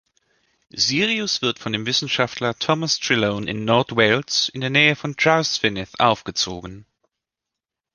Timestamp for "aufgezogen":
5.99-6.87